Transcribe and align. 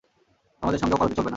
সমাজের 0.63 0.81
সঙ্গে 0.81 0.95
ওকালতি 0.95 1.15
চলবে 1.15 1.23
না। 1.23 1.29